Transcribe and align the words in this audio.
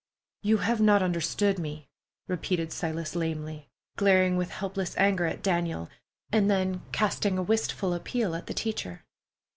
"You 0.41 0.57
have 0.57 0.81
not 0.81 1.03
understood 1.03 1.59
me," 1.59 1.87
repeated 2.27 2.71
Silas 2.73 3.15
lamely, 3.15 3.69
glaring 3.97 4.35
with 4.35 4.49
helpless 4.49 4.97
anger 4.97 5.27
at 5.27 5.43
Daniel, 5.43 5.91
and 6.31 6.49
then 6.49 6.81
casting 6.91 7.37
a 7.37 7.43
wistful 7.43 7.93
appeal 7.93 8.33
at 8.33 8.47
the 8.47 8.53
teacher. 8.55 9.05